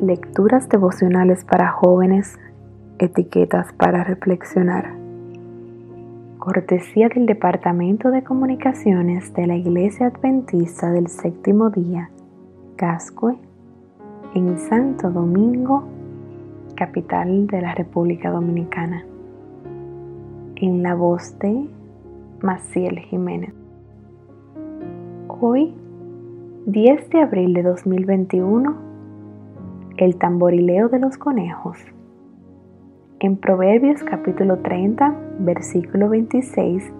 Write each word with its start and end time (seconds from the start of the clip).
Lecturas 0.00 0.66
devocionales 0.70 1.44
para 1.44 1.68
jóvenes, 1.72 2.38
etiquetas 2.98 3.70
para 3.74 4.02
reflexionar. 4.02 4.94
Cortesía 6.38 7.10
del 7.10 7.26
Departamento 7.26 8.10
de 8.10 8.24
Comunicaciones 8.24 9.34
de 9.34 9.46
la 9.46 9.56
Iglesia 9.56 10.06
Adventista 10.06 10.90
del 10.90 11.08
Séptimo 11.08 11.68
Día, 11.68 12.08
Cascue, 12.76 13.36
en 14.34 14.58
Santo 14.58 15.10
Domingo, 15.10 15.84
capital 16.76 17.46
de 17.46 17.60
la 17.60 17.74
República 17.74 18.30
Dominicana. 18.30 19.04
En 20.56 20.82
la 20.82 20.94
voz 20.94 21.38
de 21.40 21.68
Maciel 22.40 23.00
Jiménez. 23.00 23.52
Hoy, 25.28 25.74
10 26.64 27.10
de 27.10 27.20
abril 27.20 27.52
de 27.52 27.64
2021, 27.64 28.89
el 30.00 30.16
tamborileo 30.16 30.88
de 30.88 30.98
los 30.98 31.18
conejos. 31.18 31.76
En 33.18 33.36
Proverbios 33.36 34.02
capítulo 34.02 34.60
30, 34.60 35.14
versículo 35.40 36.08
26, 36.08 36.90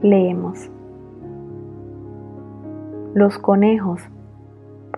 leemos. 0.00 0.70
Los 3.14 3.38
conejos, 3.40 4.00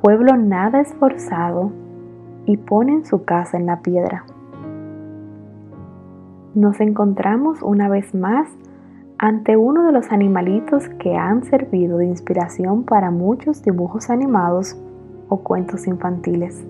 pueblo 0.02 0.36
nada 0.36 0.80
esforzado, 0.80 1.72
y 2.44 2.58
ponen 2.58 3.06
su 3.06 3.24
casa 3.24 3.56
en 3.56 3.64
la 3.64 3.80
piedra. 3.80 4.24
Nos 6.54 6.80
encontramos 6.80 7.62
una 7.62 7.88
vez 7.88 8.14
más 8.14 8.48
ante 9.16 9.56
uno 9.56 9.84
de 9.84 9.92
los 9.92 10.12
animalitos 10.12 10.88
que 10.98 11.16
han 11.16 11.44
servido 11.44 11.96
de 11.96 12.06
inspiración 12.06 12.84
para 12.84 13.10
muchos 13.10 13.62
dibujos 13.62 14.10
animados 14.10 14.78
o 15.28 15.38
cuentos 15.38 15.86
infantiles. 15.86 16.66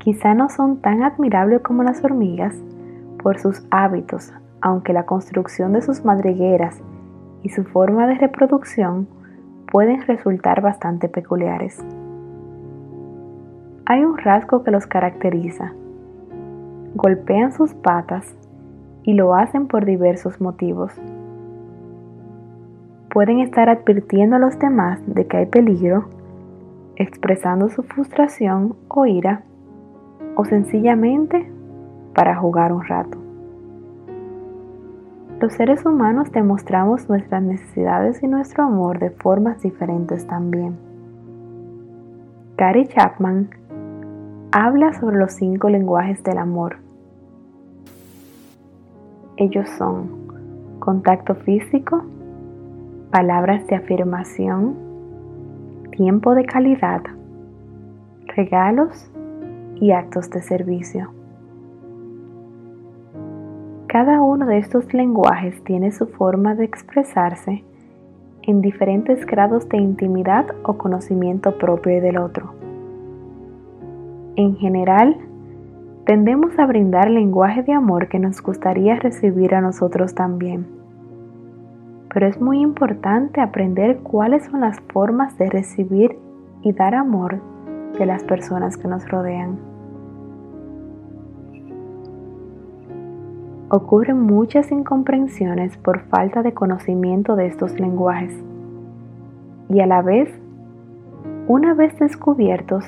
Quizá 0.00 0.32
no 0.32 0.48
son 0.48 0.78
tan 0.78 1.02
admirables 1.02 1.60
como 1.60 1.82
las 1.82 2.02
hormigas 2.02 2.56
por 3.22 3.38
sus 3.38 3.62
hábitos, 3.70 4.32
aunque 4.62 4.94
la 4.94 5.04
construcción 5.04 5.74
de 5.74 5.82
sus 5.82 6.06
madrigueras 6.06 6.80
y 7.42 7.50
su 7.50 7.64
forma 7.64 8.06
de 8.06 8.14
reproducción 8.14 9.06
pueden 9.70 10.00
resultar 10.06 10.62
bastante 10.62 11.10
peculiares. 11.10 11.84
Hay 13.84 14.02
un 14.02 14.16
rasgo 14.16 14.64
que 14.64 14.70
los 14.70 14.86
caracteriza. 14.86 15.74
Golpean 16.94 17.52
sus 17.52 17.74
patas 17.74 18.34
y 19.02 19.12
lo 19.12 19.34
hacen 19.34 19.66
por 19.66 19.84
diversos 19.84 20.40
motivos. 20.40 20.94
Pueden 23.12 23.40
estar 23.40 23.68
advirtiendo 23.68 24.36
a 24.36 24.38
los 24.38 24.58
demás 24.58 24.98
de 25.06 25.26
que 25.26 25.36
hay 25.36 25.46
peligro, 25.46 26.06
expresando 26.96 27.68
su 27.68 27.82
frustración 27.82 28.76
o 28.88 29.04
ira 29.04 29.42
o 30.40 30.44
sencillamente 30.46 31.46
para 32.14 32.34
jugar 32.34 32.72
un 32.72 32.82
rato. 32.82 33.18
Los 35.38 35.52
seres 35.52 35.84
humanos 35.84 36.32
demostramos 36.32 37.10
nuestras 37.10 37.42
necesidades 37.42 38.22
y 38.22 38.26
nuestro 38.26 38.64
amor 38.64 38.98
de 38.98 39.10
formas 39.10 39.60
diferentes 39.60 40.26
también. 40.26 40.78
Gary 42.56 42.86
Chapman 42.86 43.50
habla 44.50 44.94
sobre 44.94 45.18
los 45.18 45.32
cinco 45.34 45.68
lenguajes 45.68 46.22
del 46.24 46.38
amor. 46.38 46.78
Ellos 49.36 49.68
son 49.76 50.78
contacto 50.78 51.34
físico, 51.34 52.02
palabras 53.10 53.66
de 53.66 53.76
afirmación, 53.76 54.74
tiempo 55.90 56.34
de 56.34 56.46
calidad, 56.46 57.02
regalos 58.34 59.10
y 59.80 59.92
actos 59.92 60.30
de 60.30 60.42
servicio. 60.42 61.10
Cada 63.86 64.22
uno 64.22 64.46
de 64.46 64.58
estos 64.58 64.94
lenguajes 64.94 65.64
tiene 65.64 65.90
su 65.90 66.06
forma 66.06 66.54
de 66.54 66.64
expresarse 66.64 67.64
en 68.42 68.60
diferentes 68.60 69.26
grados 69.26 69.68
de 69.68 69.78
intimidad 69.78 70.46
o 70.62 70.74
conocimiento 70.74 71.58
propio 71.58 72.00
del 72.00 72.18
otro. 72.18 72.54
En 74.36 74.56
general, 74.56 75.16
tendemos 76.04 76.58
a 76.58 76.66
brindar 76.66 77.10
lenguaje 77.10 77.62
de 77.62 77.72
amor 77.72 78.08
que 78.08 78.18
nos 78.18 78.40
gustaría 78.42 78.96
recibir 78.96 79.54
a 79.54 79.60
nosotros 79.60 80.14
también. 80.14 80.66
Pero 82.12 82.26
es 82.26 82.40
muy 82.40 82.60
importante 82.60 83.40
aprender 83.40 83.98
cuáles 83.98 84.44
son 84.44 84.60
las 84.60 84.80
formas 84.92 85.36
de 85.36 85.50
recibir 85.50 86.16
y 86.62 86.72
dar 86.72 86.94
amor 86.94 87.40
de 87.98 88.06
las 88.06 88.24
personas 88.24 88.76
que 88.76 88.88
nos 88.88 89.08
rodean. 89.08 89.69
Ocurren 93.72 94.20
muchas 94.20 94.72
incomprensiones 94.72 95.76
por 95.78 96.00
falta 96.08 96.42
de 96.42 96.52
conocimiento 96.52 97.36
de 97.36 97.46
estos 97.46 97.78
lenguajes. 97.78 98.34
Y 99.68 99.78
a 99.78 99.86
la 99.86 100.02
vez, 100.02 100.28
una 101.46 101.74
vez 101.74 101.96
descubiertos, 102.00 102.84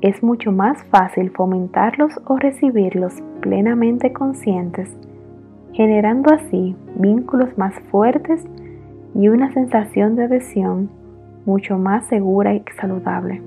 es 0.00 0.22
mucho 0.22 0.50
más 0.50 0.82
fácil 0.84 1.30
fomentarlos 1.30 2.18
o 2.26 2.38
recibirlos 2.38 3.22
plenamente 3.42 4.14
conscientes, 4.14 4.96
generando 5.74 6.32
así 6.32 6.74
vínculos 6.96 7.56
más 7.58 7.78
fuertes 7.90 8.42
y 9.14 9.28
una 9.28 9.52
sensación 9.52 10.16
de 10.16 10.24
adhesión 10.24 10.88
mucho 11.44 11.76
más 11.76 12.06
segura 12.06 12.54
y 12.54 12.64
saludable. 12.80 13.42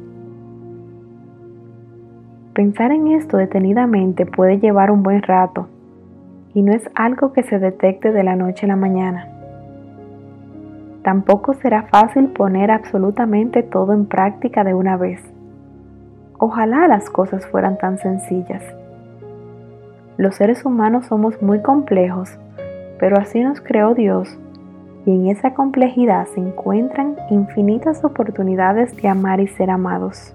Pensar 2.53 2.91
en 2.91 3.07
esto 3.07 3.37
detenidamente 3.37 4.27
puede 4.27 4.59
llevar 4.59 4.91
un 4.91 5.01
buen 5.01 5.23
rato, 5.23 5.67
y 6.55 6.63
no 6.63 6.73
es 6.73 6.89
algo 6.95 7.33
que 7.33 7.43
se 7.43 7.59
detecte 7.59 8.11
de 8.11 8.23
la 8.23 8.35
noche 8.35 8.65
a 8.65 8.69
la 8.69 8.75
mañana. 8.77 9.27
Tampoco 11.03 11.53
será 11.53 11.83
fácil 11.83 12.29
poner 12.29 12.71
absolutamente 12.71 13.61
todo 13.61 13.93
en 13.93 14.07
práctica 14.07 14.63
de 14.63 14.73
una 14.73 14.97
vez. 14.97 15.21
Ojalá 16.39 16.87
las 16.87 17.09
cosas 17.09 17.45
fueran 17.45 17.77
tan 17.77 17.99
sencillas. 17.99 18.63
Los 20.17 20.35
seres 20.35 20.65
humanos 20.65 21.05
somos 21.07 21.41
muy 21.41 21.61
complejos, 21.61 22.39
pero 22.99 23.17
así 23.17 23.43
nos 23.43 23.59
creó 23.59 23.93
Dios 23.93 24.39
y 25.05 25.11
en 25.11 25.27
esa 25.27 25.53
complejidad 25.53 26.25
se 26.27 26.39
encuentran 26.39 27.17
infinitas 27.29 28.03
oportunidades 28.03 28.95
de 28.95 29.09
amar 29.09 29.41
y 29.41 29.47
ser 29.47 29.69
amados. 29.69 30.33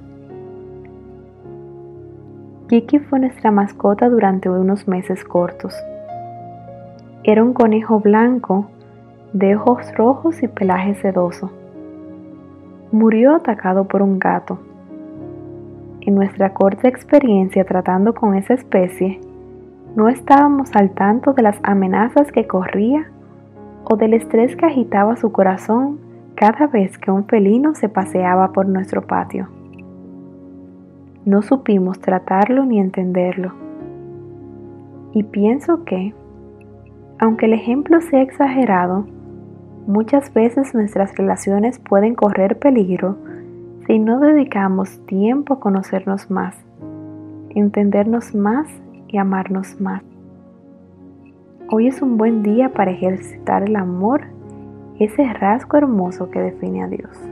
Kiki 2.69 3.01
fue 3.01 3.19
nuestra 3.19 3.51
mascota 3.51 4.09
durante 4.09 4.49
unos 4.49 4.87
meses 4.87 5.25
cortos. 5.25 5.75
Era 7.23 7.45
un 7.45 7.53
conejo 7.53 8.01
blanco, 8.01 8.71
de 9.35 9.55
ojos 9.55 9.95
rojos 9.95 10.43
y 10.43 10.49
pelaje 10.49 10.95
sedoso. 10.95 11.51
Murió 12.93 13.35
atacado 13.35 13.85
por 13.85 14.01
un 14.01 14.19
gato. 14.19 14.59
En 16.01 16.15
nuestra 16.15 16.55
corta 16.55 16.89
experiencia 16.89 17.65
tratando 17.65 18.15
con 18.15 18.35
esa 18.35 18.55
especie, 18.55 19.21
no 19.97 20.09
estábamos 20.09 20.75
al 20.75 20.93
tanto 20.93 21.35
de 21.35 21.43
las 21.43 21.59
amenazas 21.63 22.33
que 22.33 22.47
corría 22.47 23.11
o 23.85 23.97
del 23.97 24.15
estrés 24.15 24.57
que 24.57 24.65
agitaba 24.65 25.17
su 25.17 25.31
corazón 25.31 25.99
cada 26.37 26.69
vez 26.69 26.97
que 26.97 27.11
un 27.11 27.27
felino 27.27 27.75
se 27.75 27.91
paseaba 27.91 28.53
por 28.53 28.67
nuestro 28.67 29.03
patio. 29.03 29.49
No 31.27 31.43
supimos 31.43 32.01
tratarlo 32.01 32.65
ni 32.65 32.81
entenderlo. 32.81 33.53
Y 35.13 35.25
pienso 35.25 35.85
que, 35.85 36.15
aunque 37.21 37.45
el 37.45 37.53
ejemplo 37.53 38.01
sea 38.01 38.23
exagerado, 38.23 39.05
muchas 39.87 40.33
veces 40.33 40.75
nuestras 40.75 41.15
relaciones 41.17 41.79
pueden 41.79 42.15
correr 42.15 42.59
peligro 42.59 43.19
si 43.87 43.99
no 43.99 44.21
dedicamos 44.21 45.05
tiempo 45.05 45.55
a 45.55 45.61
conocernos 45.61 46.31
más, 46.31 46.57
entendernos 47.51 48.35
más 48.35 48.69
y 49.09 49.19
amarnos 49.19 49.79
más. 49.81 50.03
Hoy 51.69 51.89
es 51.89 52.01
un 52.01 52.17
buen 52.17 52.43
día 52.43 52.73
para 52.73 52.91
ejercitar 52.91 53.65
el 53.65 53.77
amor, 53.77 54.23
ese 54.99 55.31
rasgo 55.35 55.77
hermoso 55.77 56.31
que 56.31 56.41
define 56.41 56.85
a 56.85 56.89
Dios. 56.89 57.30